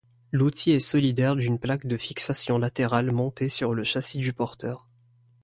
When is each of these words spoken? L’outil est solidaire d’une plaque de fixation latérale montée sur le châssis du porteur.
L’outil 0.31 0.71
est 0.71 0.79
solidaire 0.79 1.35
d’une 1.35 1.59
plaque 1.59 1.85
de 1.85 1.95
fixation 1.95 2.57
latérale 2.57 3.11
montée 3.11 3.49
sur 3.49 3.75
le 3.75 3.83
châssis 3.83 4.17
du 4.17 4.33
porteur. 4.33 4.87